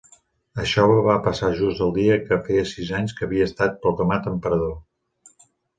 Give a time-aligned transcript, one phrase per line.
[0.61, 4.77] Això va passar just el dia que feia sis anys que havia estat proclamat emperador.